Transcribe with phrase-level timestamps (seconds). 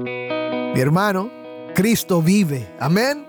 [0.00, 1.30] Mi hermano,
[1.74, 2.68] Cristo vive.
[2.78, 3.26] Amén.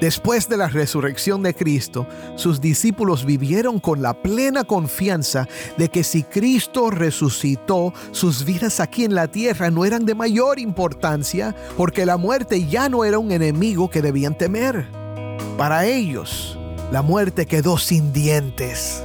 [0.00, 5.46] Después de la resurrección de Cristo, sus discípulos vivieron con la plena confianza
[5.76, 10.58] de que si Cristo resucitó, sus vidas aquí en la tierra no eran de mayor
[10.58, 14.88] importancia, porque la muerte ya no era un enemigo que debían temer.
[15.58, 16.58] Para ellos,
[16.90, 19.04] la muerte quedó sin dientes.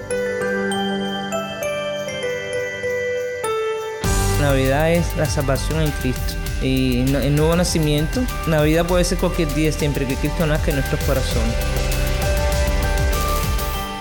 [4.41, 8.21] Navidad es la salvación en Cristo y el nuevo nacimiento.
[8.47, 11.55] Navidad puede ser cualquier día siempre que Cristo nazca en nuestros corazones.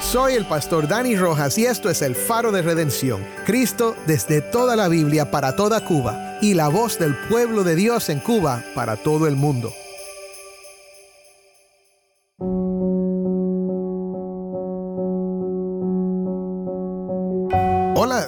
[0.03, 3.25] Soy el pastor Dani Rojas y esto es el faro de redención.
[3.47, 8.09] Cristo desde toda la Biblia para toda Cuba y la voz del pueblo de Dios
[8.09, 9.73] en Cuba para todo el mundo.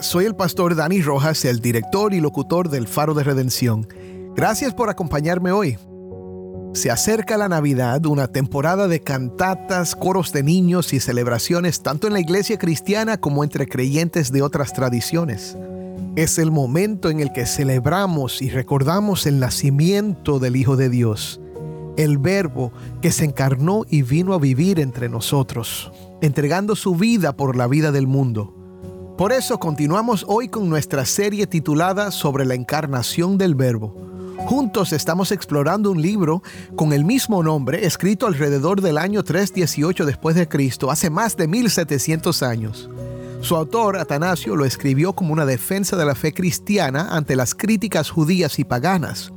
[0.02, 3.86] Soy el pastor Dani Rojas, el director y locutor del Faro de Redención.
[4.34, 5.78] Gracias por acompañarme hoy.
[6.74, 12.14] Se acerca la Navidad, una temporada de cantatas, coros de niños y celebraciones tanto en
[12.14, 15.56] la iglesia cristiana como entre creyentes de otras tradiciones.
[16.16, 21.40] Es el momento en el que celebramos y recordamos el nacimiento del Hijo de Dios,
[21.96, 22.72] el Verbo
[23.02, 27.92] que se encarnó y vino a vivir entre nosotros, entregando su vida por la vida
[27.92, 28.61] del mundo.
[29.22, 33.94] Por eso continuamos hoy con nuestra serie titulada sobre la encarnación del Verbo.
[34.46, 36.42] Juntos estamos explorando un libro
[36.74, 41.46] con el mismo nombre, escrito alrededor del año 318 después de Cristo, hace más de
[41.46, 42.90] 1700 años.
[43.42, 48.08] Su autor, Atanasio, lo escribió como una defensa de la fe cristiana ante las críticas
[48.08, 49.32] judías y paganas.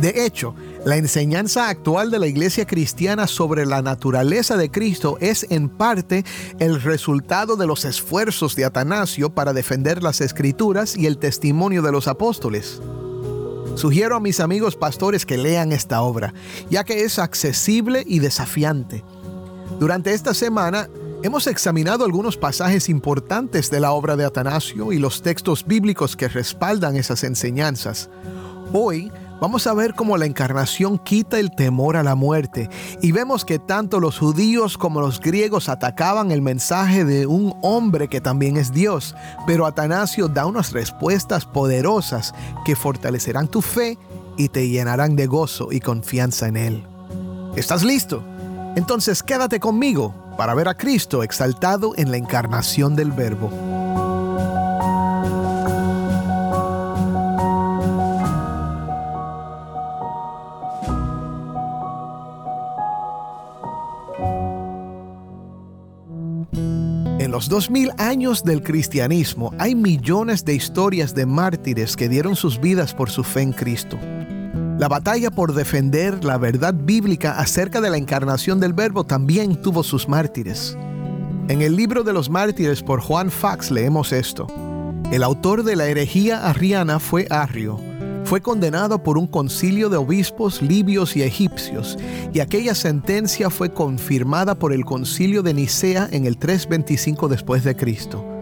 [0.00, 5.46] De hecho, la enseñanza actual de la iglesia cristiana sobre la naturaleza de Cristo es
[5.50, 6.24] en parte
[6.58, 11.92] el resultado de los esfuerzos de Atanasio para defender las escrituras y el testimonio de
[11.92, 12.82] los apóstoles.
[13.76, 16.34] Sugiero a mis amigos pastores que lean esta obra,
[16.70, 19.04] ya que es accesible y desafiante.
[19.78, 20.88] Durante esta semana
[21.24, 26.28] hemos examinado algunos pasajes importantes de la obra de Atanasio y los textos bíblicos que
[26.28, 28.10] respaldan esas enseñanzas.
[28.74, 32.68] Hoy vamos a ver cómo la encarnación quita el temor a la muerte
[33.00, 38.08] y vemos que tanto los judíos como los griegos atacaban el mensaje de un hombre
[38.08, 39.14] que también es Dios,
[39.46, 42.34] pero Atanasio da unas respuestas poderosas
[42.66, 43.96] que fortalecerán tu fe
[44.36, 46.86] y te llenarán de gozo y confianza en Él.
[47.56, 48.22] ¿Estás listo?
[48.76, 53.50] Entonces quédate conmigo para ver a Cristo exaltado en la encarnación del Verbo.
[67.18, 72.60] En los 2000 años del cristianismo hay millones de historias de mártires que dieron sus
[72.60, 73.98] vidas por su fe en Cristo.
[74.78, 79.84] La batalla por defender la verdad bíblica acerca de la encarnación del Verbo también tuvo
[79.84, 80.76] sus mártires.
[81.46, 84.48] En el libro de los mártires por Juan Fax leemos esto.
[85.12, 87.78] El autor de la herejía arriana fue Arrio.
[88.24, 91.96] Fue condenado por un concilio de obispos libios y egipcios,
[92.32, 97.76] y aquella sentencia fue confirmada por el concilio de Nicea en el 325 después de
[97.76, 98.33] Cristo.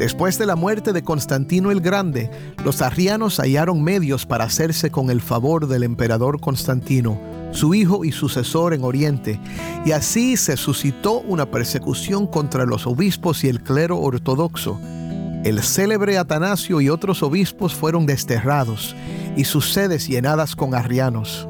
[0.00, 2.30] Después de la muerte de Constantino el Grande,
[2.64, 7.20] los arrianos hallaron medios para hacerse con el favor del emperador Constantino,
[7.50, 9.38] su hijo y sucesor en Oriente,
[9.84, 14.80] y así se suscitó una persecución contra los obispos y el clero ortodoxo.
[15.44, 18.96] El célebre Atanasio y otros obispos fueron desterrados
[19.36, 21.46] y sus sedes llenadas con arrianos.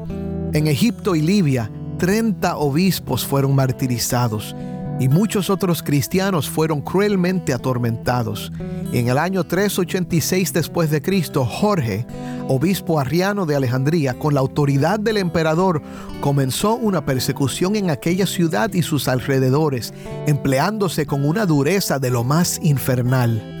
[0.51, 4.53] En Egipto y Libia, 30 obispos fueron martirizados
[5.01, 8.51] y muchos otros cristianos fueron cruelmente atormentados.
[8.93, 12.05] En el año 386 después de Cristo, Jorge,
[12.47, 15.81] obispo arriano de Alejandría, con la autoridad del emperador,
[16.21, 19.91] comenzó una persecución en aquella ciudad y sus alrededores,
[20.27, 23.60] empleándose con una dureza de lo más infernal.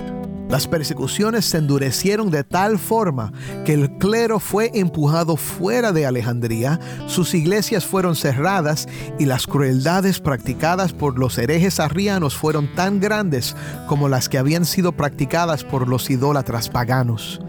[0.51, 3.31] Las persecuciones se endurecieron de tal forma
[3.63, 6.77] que el clero fue empujado fuera de Alejandría,
[7.07, 13.55] sus iglesias fueron cerradas y las crueldades practicadas por los herejes arrianos fueron tan grandes
[13.87, 17.39] como las que habían sido practicadas por los idólatras paganos.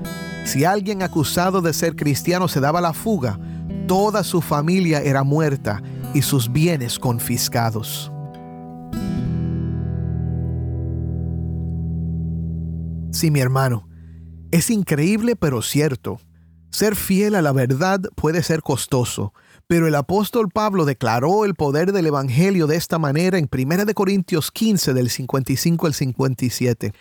[0.44, 3.36] Si alguien acusado de ser cristiano se daba la fuga,
[3.88, 5.82] toda su familia era muerta
[6.14, 8.12] y sus bienes confiscados.
[13.12, 13.86] Sí, mi hermano,
[14.50, 16.18] es increíble pero cierto.
[16.70, 19.34] Ser fiel a la verdad puede ser costoso,
[19.66, 24.50] pero el apóstol Pablo declaró el poder del Evangelio de esta manera en 1 Corintios
[24.50, 26.92] 15 del 55 al 57.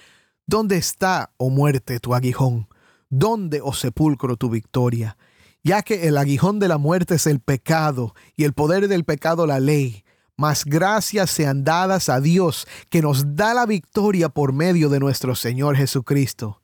[0.46, 2.68] ¿Dónde está, oh muerte, tu aguijón?
[3.10, 5.18] ¿Dónde, oh sepulcro, tu victoria?
[5.64, 9.48] Ya que el aguijón de la muerte es el pecado y el poder del pecado
[9.48, 10.01] la ley
[10.38, 15.36] mas gracias sean dadas a Dios que nos da la victoria por medio de nuestro
[15.36, 16.62] Señor Jesucristo.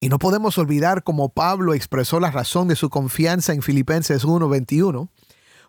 [0.00, 5.08] Y no podemos olvidar como Pablo expresó la razón de su confianza en Filipenses 1:21,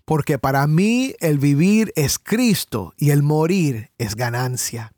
[0.03, 4.91] porque para mí el vivir es Cristo y el morir es ganancia.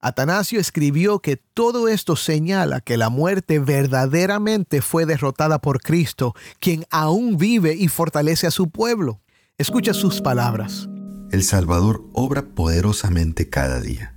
[0.00, 6.86] Atanasio escribió que todo esto señala que la muerte verdaderamente fue derrotada por Cristo, quien
[6.90, 9.20] aún vive y fortalece a su pueblo.
[9.58, 10.88] Escucha sus palabras.
[11.30, 14.14] El Salvador obra poderosamente cada día,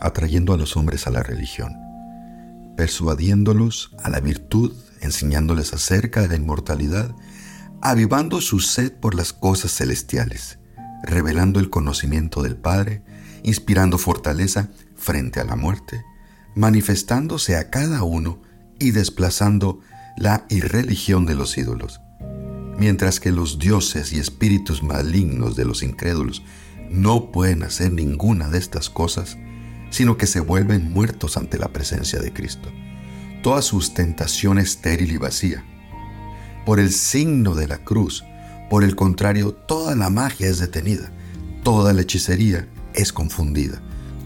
[0.00, 1.72] atrayendo a los hombres a la religión,
[2.76, 7.12] persuadiéndolos a la virtud, enseñándoles acerca de la inmortalidad,
[7.82, 10.60] avivando su sed por las cosas celestiales,
[11.02, 13.02] revelando el conocimiento del Padre,
[13.42, 16.04] inspirando fortaleza frente a la muerte,
[16.54, 18.42] manifestándose a cada uno
[18.78, 19.80] y desplazando
[20.16, 22.00] la irreligión de los ídolos
[22.78, 26.42] mientras que los dioses y espíritus malignos de los incrédulos
[26.90, 29.36] no pueden hacer ninguna de estas cosas,
[29.90, 32.70] sino que se vuelven muertos ante la presencia de Cristo.
[33.42, 35.64] Toda sustentación estéril y vacía.
[36.64, 38.24] Por el signo de la cruz,
[38.70, 41.10] por el contrario, toda la magia es detenida,
[41.64, 43.82] toda la hechicería es confundida,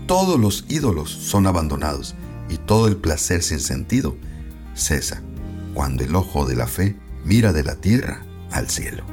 [0.07, 2.15] todos los ídolos son abandonados
[2.51, 4.17] y todo el placer sin sentido
[4.75, 5.23] cesa
[5.75, 9.05] cuando el ojo de la fe mira de la tierra al cielo.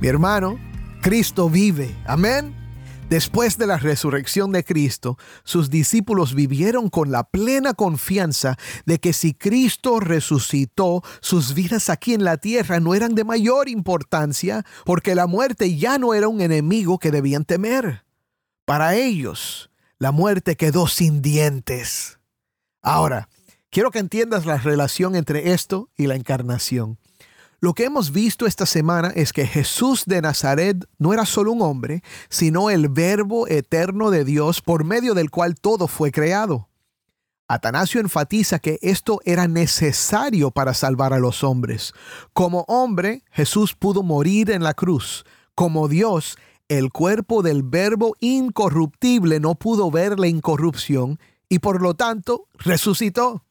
[0.00, 0.58] Mi hermano,
[1.00, 1.94] Cristo vive.
[2.06, 2.62] Amén.
[3.12, 8.56] Después de la resurrección de Cristo, sus discípulos vivieron con la plena confianza
[8.86, 13.68] de que si Cristo resucitó, sus vidas aquí en la tierra no eran de mayor
[13.68, 18.06] importancia, porque la muerte ya no era un enemigo que debían temer.
[18.64, 22.18] Para ellos, la muerte quedó sin dientes.
[22.80, 23.28] Ahora,
[23.68, 26.98] quiero que entiendas la relación entre esto y la encarnación.
[27.62, 31.62] Lo que hemos visto esta semana es que Jesús de Nazaret no era solo un
[31.62, 36.68] hombre, sino el verbo eterno de Dios por medio del cual todo fue creado.
[37.46, 41.92] Atanasio enfatiza que esto era necesario para salvar a los hombres.
[42.32, 45.24] Como hombre, Jesús pudo morir en la cruz.
[45.54, 51.94] Como Dios, el cuerpo del verbo incorruptible no pudo ver la incorrupción y por lo
[51.94, 53.44] tanto resucitó.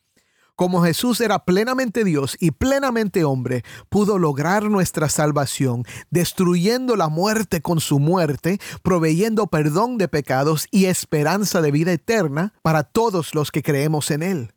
[0.61, 7.63] Como Jesús era plenamente Dios y plenamente hombre, pudo lograr nuestra salvación, destruyendo la muerte
[7.63, 13.49] con su muerte, proveyendo perdón de pecados y esperanza de vida eterna para todos los
[13.49, 14.53] que creemos en Él.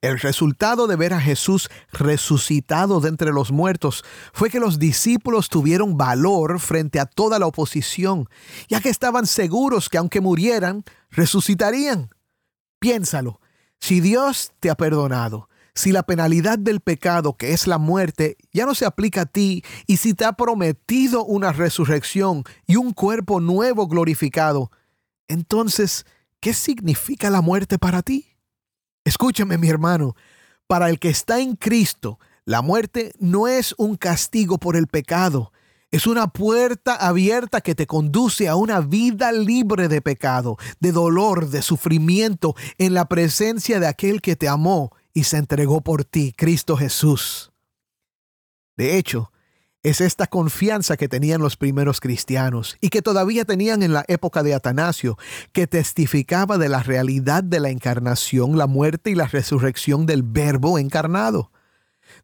[0.00, 5.50] El resultado de ver a Jesús resucitado de entre los muertos fue que los discípulos
[5.50, 8.26] tuvieron valor frente a toda la oposición,
[8.70, 12.08] ya que estaban seguros que aunque murieran, resucitarían.
[12.78, 13.41] Piénsalo,
[13.82, 18.64] si Dios te ha perdonado, si la penalidad del pecado, que es la muerte, ya
[18.64, 23.40] no se aplica a ti, y si te ha prometido una resurrección y un cuerpo
[23.40, 24.70] nuevo glorificado,
[25.26, 26.06] entonces,
[26.38, 28.36] ¿qué significa la muerte para ti?
[29.02, 30.14] Escúchame, mi hermano,
[30.68, 35.52] para el que está en Cristo, la muerte no es un castigo por el pecado,
[35.92, 41.50] es una puerta abierta que te conduce a una vida libre de pecado, de dolor,
[41.50, 46.32] de sufrimiento, en la presencia de aquel que te amó y se entregó por ti,
[46.34, 47.52] Cristo Jesús.
[48.74, 49.32] De hecho,
[49.82, 54.42] es esta confianza que tenían los primeros cristianos y que todavía tenían en la época
[54.42, 55.18] de Atanasio,
[55.52, 60.78] que testificaba de la realidad de la encarnación, la muerte y la resurrección del Verbo
[60.78, 61.50] encarnado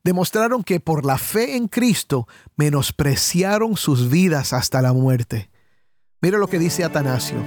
[0.05, 2.27] demostraron que por la fe en Cristo
[2.57, 5.51] menospreciaron sus vidas hasta la muerte.
[6.21, 7.39] Mira lo que dice Atanasio.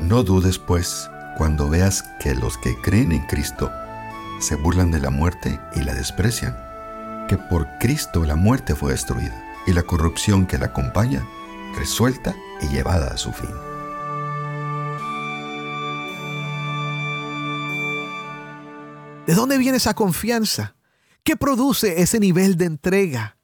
[0.00, 1.08] No dudes, pues,
[1.38, 3.70] cuando veas que los que creen en Cristo
[4.40, 6.56] se burlan de la muerte y la desprecian,
[7.28, 11.26] que por Cristo la muerte fue destruida y la corrupción que la acompaña
[11.76, 13.73] resuelta y llevada a su fin.
[19.26, 20.76] ¿De dónde viene esa confianza?
[21.22, 23.38] ¿Qué produce ese nivel de entrega?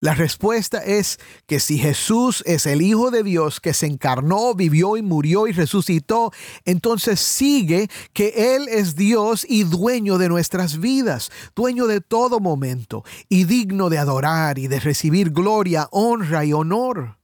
[0.00, 4.96] La respuesta es que si Jesús es el Hijo de Dios que se encarnó, vivió
[4.96, 6.32] y murió y resucitó,
[6.64, 13.04] entonces sigue que Él es Dios y dueño de nuestras vidas, dueño de todo momento
[13.28, 17.18] y digno de adorar y de recibir gloria, honra y honor.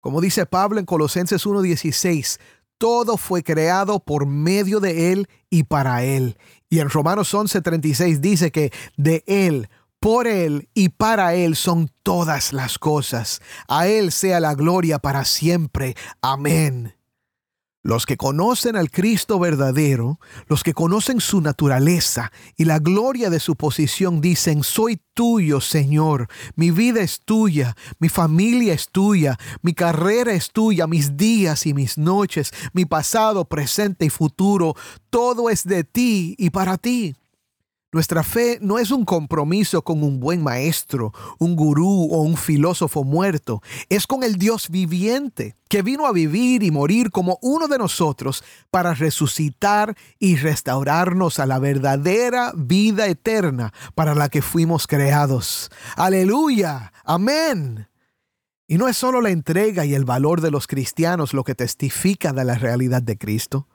[0.00, 2.38] Como dice Pablo en Colosenses 1.16,
[2.76, 6.36] todo fue creado por medio de Él y para Él.
[6.68, 9.68] Y en Romanos 11:36 dice que de Él,
[10.00, 13.40] por Él y para Él son todas las cosas.
[13.68, 15.96] A Él sea la gloria para siempre.
[16.20, 16.97] Amén.
[17.88, 23.40] Los que conocen al Cristo verdadero, los que conocen su naturaleza y la gloria de
[23.40, 29.72] su posición, dicen, soy tuyo, Señor, mi vida es tuya, mi familia es tuya, mi
[29.72, 34.74] carrera es tuya, mis días y mis noches, mi pasado, presente y futuro,
[35.08, 37.16] todo es de ti y para ti.
[37.98, 43.02] Nuestra fe no es un compromiso con un buen maestro, un gurú o un filósofo
[43.02, 47.76] muerto, es con el Dios viviente, que vino a vivir y morir como uno de
[47.76, 55.68] nosotros para resucitar y restaurarnos a la verdadera vida eterna para la que fuimos creados.
[55.96, 57.88] Aleluya, amén.
[58.68, 62.32] Y no es solo la entrega y el valor de los cristianos lo que testifica
[62.32, 63.66] de la realidad de Cristo.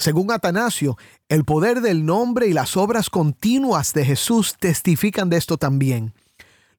[0.00, 0.96] Según Atanasio,
[1.28, 6.14] el poder del nombre y las obras continuas de Jesús testifican de esto también.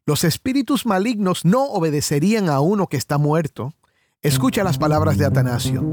[0.08, 3.76] Los espíritus malignos no obedecerían a uno que está muerto.
[4.24, 5.84] Escucha las palabras de Atanasio.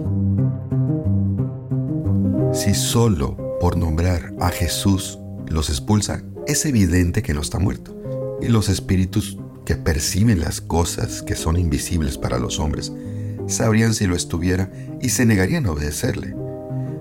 [2.55, 5.19] Si solo por nombrar a Jesús
[5.49, 7.95] los expulsa, es evidente que no está muerto.
[8.41, 12.91] Y los espíritus que perciben las cosas que son invisibles para los hombres,
[13.49, 16.48] sabrían si lo estuviera y se negarían a obedecerle.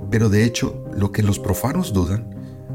[0.10, 2.30] Pero de hecho, lo que los profanos dudan,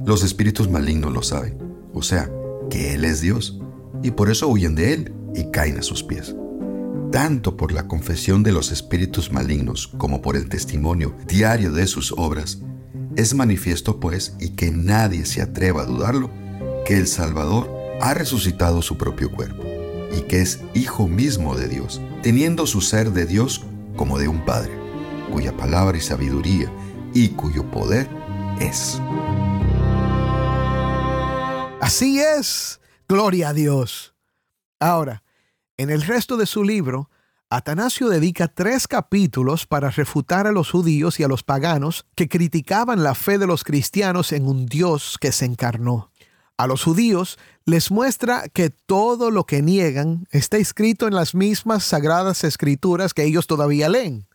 [0.05, 1.59] los espíritus malignos lo saben.
[1.95, 2.31] O sea,
[2.71, 3.61] que Él es Dios.
[4.03, 6.35] Y por eso huyen de Él y caen a sus pies.
[7.11, 12.13] Tanto por la confesión de los espíritus malignos como por el testimonio diario de sus
[12.13, 12.63] obras,
[13.17, 16.31] es manifiesto pues, y que nadie se atreva a dudarlo,
[16.87, 17.71] que el Salvador
[18.01, 19.63] ha resucitado su propio cuerpo,
[20.17, 24.45] y que es Hijo mismo de Dios, teniendo su ser de Dios como de un
[24.47, 24.73] Padre,
[25.31, 26.73] cuya palabra y sabiduría
[27.15, 28.09] y cuyo poder
[28.61, 29.01] es.
[31.81, 32.81] Así es.
[33.09, 34.15] Gloria a Dios.
[34.81, 35.23] Ahora,
[35.77, 37.11] en el resto de su libro,
[37.51, 43.03] Atanasio dedica tres capítulos para refutar a los judíos y a los paganos que criticaban
[43.03, 46.11] la fe de los cristianos en un Dios que se encarnó.
[46.57, 51.85] A los judíos les muestra que todo lo que niegan está escrito en las mismas
[51.85, 54.27] sagradas escrituras que ellos todavía leen.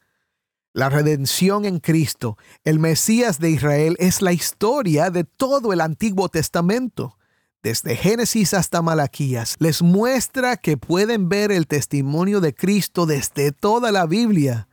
[0.77, 6.29] La redención en Cristo, el Mesías de Israel, es la historia de todo el Antiguo
[6.29, 7.17] Testamento.
[7.63, 13.91] Desde Génesis hasta Malaquías, les muestra que pueden ver el testimonio de Cristo desde toda
[13.91, 14.67] la Biblia.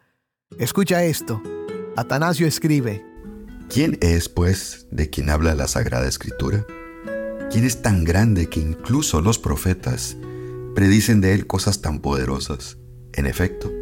[0.59, 1.43] Escucha esto.
[1.97, 3.03] Atanasio escribe,
[3.71, 6.67] ¿Quién es, pues, de quien habla la Sagrada Escritura?
[7.51, 10.19] ¿Quién es tan grande que incluso los profetas
[10.75, 12.77] predicen de él cosas tan poderosas?
[13.15, 13.73] En efecto,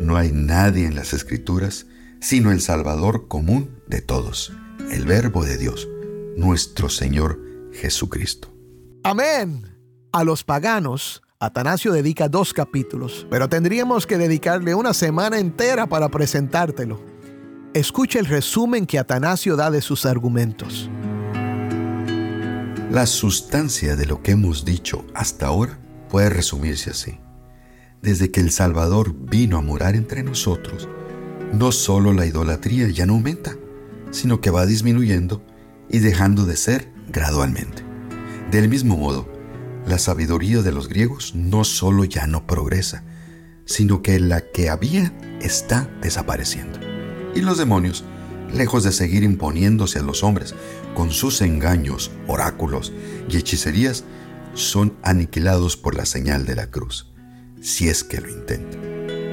[0.00, 1.86] no hay nadie en las escrituras
[2.20, 4.52] sino el Salvador común de todos,
[4.90, 5.88] el Verbo de Dios,
[6.36, 7.40] nuestro Señor
[7.72, 8.52] Jesucristo.
[9.04, 9.76] Amén.
[10.12, 16.08] A los paganos, Atanasio dedica dos capítulos, pero tendríamos que dedicarle una semana entera para
[16.08, 17.00] presentártelo.
[17.74, 20.90] Escucha el resumen que Atanasio da de sus argumentos.
[22.90, 27.18] La sustancia de lo que hemos dicho hasta ahora puede resumirse así
[28.06, 30.88] desde que el Salvador vino a morar entre nosotros,
[31.52, 33.56] no solo la idolatría ya no aumenta,
[34.12, 35.44] sino que va disminuyendo
[35.90, 37.82] y dejando de ser gradualmente.
[38.52, 39.28] Del mismo modo,
[39.88, 43.02] la sabiduría de los griegos no solo ya no progresa,
[43.64, 46.78] sino que la que había está desapareciendo.
[47.34, 48.04] Y los demonios,
[48.54, 50.54] lejos de seguir imponiéndose a los hombres
[50.94, 52.92] con sus engaños, oráculos
[53.28, 54.04] y hechicerías,
[54.54, 57.15] son aniquilados por la señal de la cruz
[57.66, 58.78] si es que lo intenta.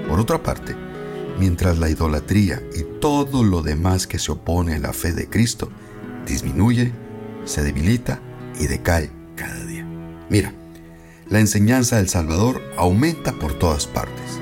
[0.09, 0.75] Por otra parte,
[1.39, 5.69] mientras la idolatría y todo lo demás que se opone a la fe de Cristo
[6.25, 6.91] disminuye,
[7.45, 8.21] se debilita
[8.59, 9.85] y decae cada día.
[10.31, 10.51] Mira,
[11.29, 14.39] la enseñanza del Salvador aumenta por todas partes.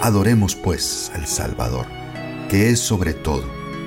[0.00, 1.86] Adoremos pues al Salvador,
[2.48, 3.44] que es sobre todo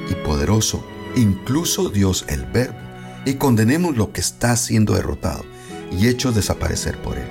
[0.09, 0.85] y poderoso,
[1.17, 2.77] incluso Dios el Verbo,
[3.25, 5.43] y condenemos lo que está siendo derrotado
[5.91, 7.27] y hecho desaparecer por él.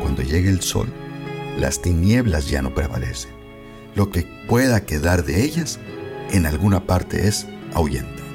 [0.00, 0.88] Cuando llegue el sol,
[1.56, 3.30] las tinieblas ya no prevalecen.
[3.94, 5.78] Lo que pueda quedar de ellas
[6.30, 8.26] en alguna parte es ahuyentado.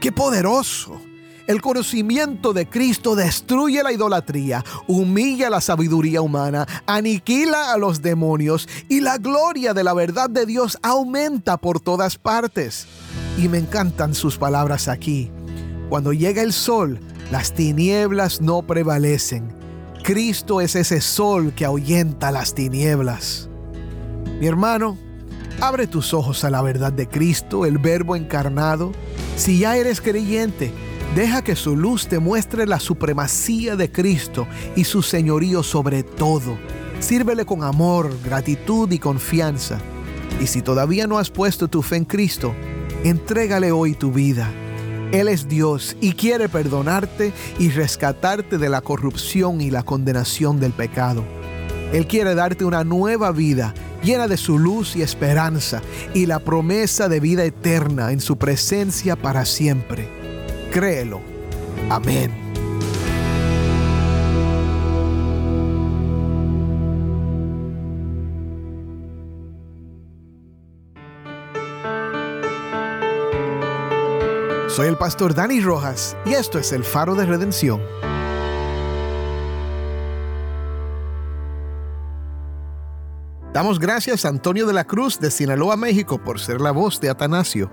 [0.00, 1.00] ¡Qué poderoso!
[1.46, 8.66] El conocimiento de Cristo destruye la idolatría, humilla la sabiduría humana, aniquila a los demonios
[8.88, 12.86] y la gloria de la verdad de Dios aumenta por todas partes.
[13.36, 15.30] Y me encantan sus palabras aquí.
[15.90, 16.98] Cuando llega el sol,
[17.30, 19.63] las tinieblas no prevalecen.
[20.04, 23.48] Cristo es ese sol que ahuyenta las tinieblas.
[24.38, 24.98] Mi hermano,
[25.60, 28.92] abre tus ojos a la verdad de Cristo, el Verbo encarnado.
[29.36, 30.72] Si ya eres creyente,
[31.14, 36.58] Deja que su luz te muestre la supremacía de Cristo y su señorío sobre todo.
[36.98, 39.78] Sírvele con amor, gratitud y confianza.
[40.40, 42.52] Y si todavía no has puesto tu fe en Cristo,
[43.04, 44.50] entrégale hoy tu vida.
[45.14, 50.72] Él es Dios y quiere perdonarte y rescatarte de la corrupción y la condenación del
[50.72, 51.24] pecado.
[51.92, 55.80] Él quiere darte una nueva vida llena de su luz y esperanza
[56.12, 60.24] y la promesa de vida eterna en su presencia para siempre
[60.74, 61.20] créelo.
[61.88, 62.43] Amén.
[74.74, 77.80] Soy el pastor Dani Rojas y esto es el faro de redención.
[83.52, 87.08] Damos gracias a Antonio de la Cruz de Sinaloa, México, por ser la voz de
[87.08, 87.70] Atanasio.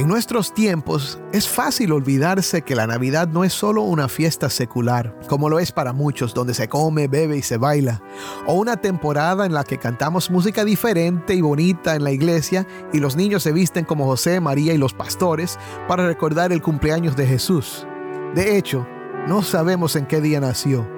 [0.00, 5.14] En nuestros tiempos es fácil olvidarse que la Navidad no es solo una fiesta secular,
[5.28, 8.00] como lo es para muchos, donde se come, bebe y se baila,
[8.46, 12.98] o una temporada en la que cantamos música diferente y bonita en la iglesia y
[12.98, 17.26] los niños se visten como José, María y los pastores para recordar el cumpleaños de
[17.26, 17.86] Jesús.
[18.34, 18.86] De hecho,
[19.28, 20.88] no sabemos en qué día nació,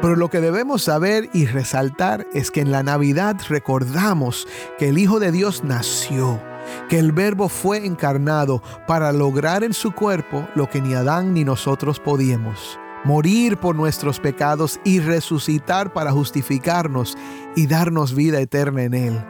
[0.00, 4.46] pero lo que debemos saber y resaltar es que en la Navidad recordamos
[4.78, 6.40] que el Hijo de Dios nació
[6.88, 11.44] que el Verbo fue encarnado para lograr en su cuerpo lo que ni Adán ni
[11.44, 17.16] nosotros podíamos, morir por nuestros pecados y resucitar para justificarnos
[17.56, 19.24] y darnos vida eterna en Él.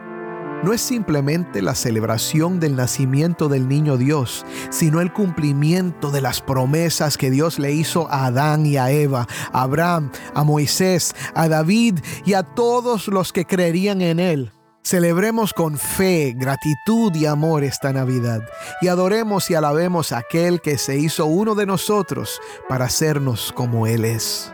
[0.63, 6.41] No es simplemente la celebración del nacimiento del niño Dios, sino el cumplimiento de las
[6.41, 11.47] promesas que Dios le hizo a Adán y a Eva, a Abraham, a Moisés, a
[11.47, 14.54] David y a todos los que creerían en Él.
[14.85, 18.47] Celebremos con fe, gratitud y amor esta Navidad
[18.81, 23.87] y adoremos y alabemos a aquel que se hizo uno de nosotros para hacernos como
[23.87, 24.53] Él es.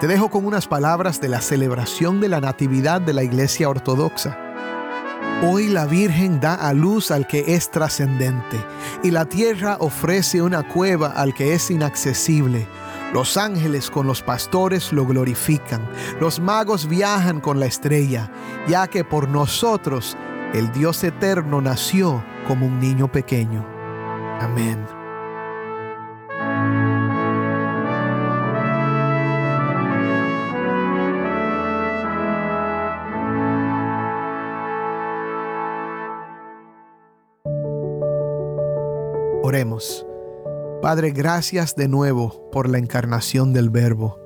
[0.00, 4.38] Te dejo con unas palabras de la celebración de la Natividad de la Iglesia Ortodoxa.
[5.42, 8.62] Hoy la Virgen da a luz al que es trascendente
[9.02, 12.66] y la tierra ofrece una cueva al que es inaccesible
[13.14, 15.88] los ángeles con los pastores lo glorifican.
[16.20, 18.28] Los magos viajan con la estrella,
[18.66, 20.16] ya que por nosotros
[20.52, 23.64] el Dios eterno nació como un niño pequeño.
[24.40, 24.84] Amén.
[39.44, 40.04] Oremos.
[40.84, 44.20] Padre, gracias de nuevo por la encarnación del Verbo.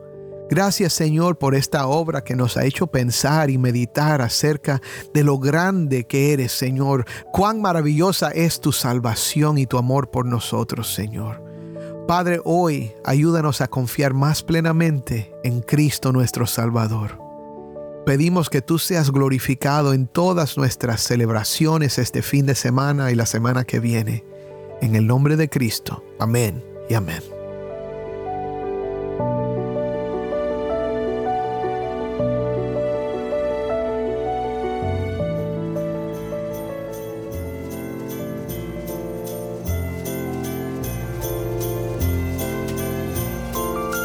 [0.51, 4.83] Gracias Señor por esta obra que nos ha hecho pensar y meditar acerca
[5.15, 10.27] de lo grande que eres Señor, cuán maravillosa es tu salvación y tu amor por
[10.27, 11.45] nosotros Señor.
[12.09, 17.21] Padre, hoy ayúdanos a confiar más plenamente en Cristo nuestro Salvador.
[18.05, 23.27] Pedimos que tú seas glorificado en todas nuestras celebraciones este fin de semana y la
[23.27, 24.28] semana que viene.
[24.81, 26.05] En el nombre de Cristo.
[26.19, 27.23] Amén y amén.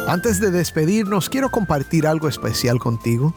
[0.08, 3.34] Antes de despedirnos, quiero compartir algo especial contigo.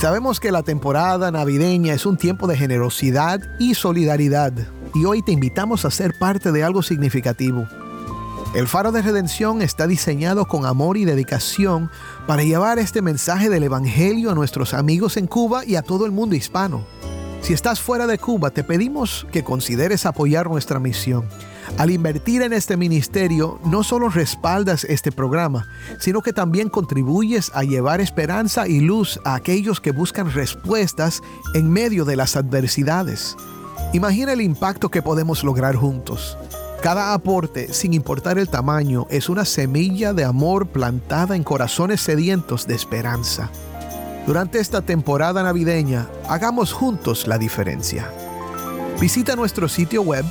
[0.00, 4.52] Sabemos que la temporada navideña es un tiempo de generosidad y solidaridad
[4.94, 7.66] y hoy te invitamos a ser parte de algo significativo.
[8.54, 11.90] El faro de redención está diseñado con amor y dedicación
[12.26, 16.12] para llevar este mensaje del Evangelio a nuestros amigos en Cuba y a todo el
[16.12, 16.84] mundo hispano.
[17.42, 21.28] Si estás fuera de Cuba, te pedimos que consideres apoyar nuestra misión.
[21.78, 25.66] Al invertir en este ministerio, no solo respaldas este programa,
[25.98, 31.22] sino que también contribuyes a llevar esperanza y luz a aquellos que buscan respuestas
[31.54, 33.36] en medio de las adversidades.
[33.92, 36.36] Imagina el impacto que podemos lograr juntos.
[36.82, 42.66] Cada aporte, sin importar el tamaño, es una semilla de amor plantada en corazones sedientos
[42.66, 43.50] de esperanza.
[44.26, 48.10] Durante esta temporada navideña, hagamos juntos la diferencia.
[49.00, 50.24] Visita nuestro sitio web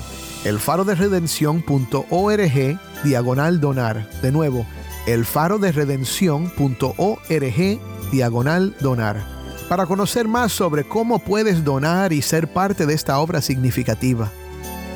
[0.46, 4.08] elfaroderedención.org diagonal donar.
[4.22, 4.66] De nuevo,
[5.08, 7.80] elfaroderedención.org
[8.12, 9.33] diagonal donar.
[9.70, 14.32] Para conocer más sobre cómo puedes donar y ser parte de esta obra significativa.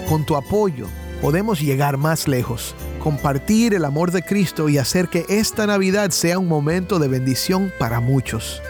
[0.08, 0.88] Con tu apoyo
[1.22, 6.38] podemos llegar más lejos, compartir el amor de Cristo y hacer que esta Navidad sea
[6.38, 8.62] un momento de bendición para muchos.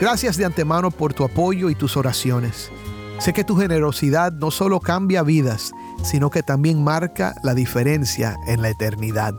[0.00, 2.70] Gracias de antemano por tu apoyo y tus oraciones.
[3.18, 5.72] Sé que tu generosidad no solo cambia vidas,
[6.04, 9.34] sino que también marca la diferencia en la eternidad.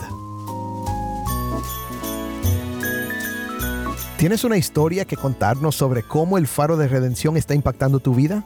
[4.20, 8.44] ¿Tienes una historia que contarnos sobre cómo el faro de redención está impactando tu vida?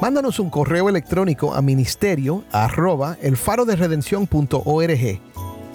[0.00, 2.42] Mándanos un correo electrónico a ministerio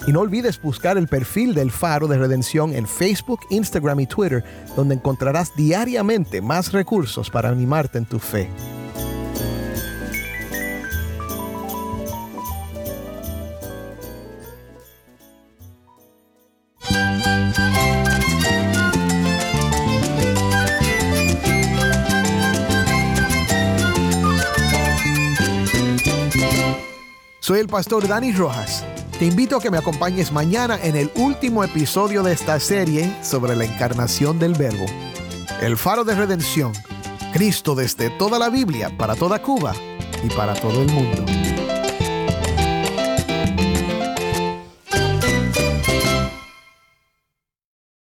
[0.04, 4.42] y no olvides buscar el perfil del Faro de Redención en Facebook, Instagram y Twitter,
[4.74, 8.48] donde encontrarás diariamente más recursos para animarte en tu fe.
[27.70, 28.84] Pastor Dani Rojas.
[29.18, 33.54] Te invito a que me acompañes mañana en el último episodio de esta serie sobre
[33.54, 34.86] la encarnación del Verbo.
[35.62, 36.72] El faro de redención.
[37.32, 39.72] Cristo desde toda la Biblia, para toda Cuba
[40.24, 41.49] y para todo el mundo.